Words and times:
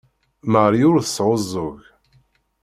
Marie 0.51 0.85
ur 0.91 0.97
tesɛuẓẓug. 1.01 1.77